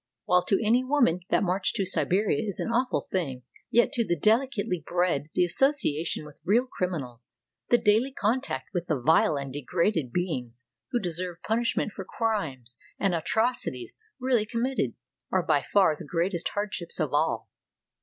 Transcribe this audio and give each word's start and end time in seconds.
While 0.25 0.41
to 0.45 0.55
any 0.55 0.83
183 0.83 0.89
RUSSIA 0.89 0.91
woman 0.95 1.25
that 1.29 1.45
march 1.45 1.73
to 1.73 1.85
Siberia 1.85 2.43
is 2.43 2.59
an 2.59 2.71
awful 2.71 3.01
thing, 3.11 3.43
yet 3.69 3.91
to 3.91 4.03
the 4.03 4.15
delicately 4.17 4.83
bred 4.83 5.27
the 5.35 5.45
association 5.45 6.25
with 6.25 6.41
real 6.43 6.65
criminals, 6.65 7.35
the 7.69 7.77
daily 7.77 8.11
contact 8.11 8.69
with 8.73 8.87
the 8.87 8.99
vile 8.99 9.37
and 9.37 9.53
degraded 9.53 10.11
beings 10.11 10.65
who 10.89 10.99
deserve 10.99 11.43
punishment 11.43 11.91
for 11.91 12.03
crimes 12.03 12.77
and 12.97 13.13
atrocities 13.13 13.99
really 14.19 14.47
committed, 14.47 14.95
are 15.31 15.45
by 15.45 15.61
far 15.61 15.95
the 15.95 16.03
greatest 16.03 16.49
hardships 16.55 16.99
of 16.99 17.13
all. 17.13 17.47